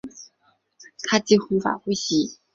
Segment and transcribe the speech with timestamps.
[1.03, 2.39] 她几乎无法呼吸